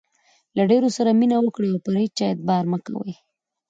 [0.57, 3.11] له ډېرو سره مینه وکړئ، او پر هيچا اعتبار مه کوئ!